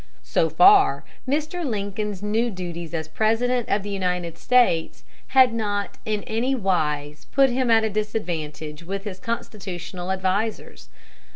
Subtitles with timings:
[0.23, 1.63] So far, Mr.
[1.63, 7.51] Lincoln's new duties as President of the United States had not in any wise put
[7.51, 10.89] him at a disadvantage with his constitutional advisers.